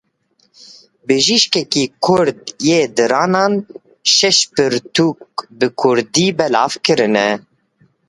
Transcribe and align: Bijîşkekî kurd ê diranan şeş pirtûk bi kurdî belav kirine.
Bijîşkekî 1.05 1.83
kurd 2.03 2.37
ê 2.79 2.81
diranan 2.95 3.53
şeş 4.15 4.39
pirtûk 4.53 5.19
bi 5.59 5.67
kurdî 5.79 6.27
belav 6.37 6.71
kirine. 6.85 7.29